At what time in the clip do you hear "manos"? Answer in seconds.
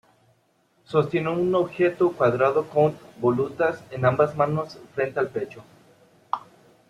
4.35-4.79